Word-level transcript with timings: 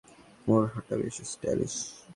ওর 0.47 0.63
হাঁটা 0.73 0.95
বেশ 0.99 1.15
স্টাইলিশ। 1.31 1.75